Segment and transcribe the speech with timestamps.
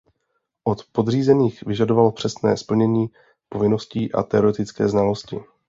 [0.67, 3.07] Od podřízených vyžadoval přesné plnění
[3.49, 5.37] povinností a teoretické znalosti.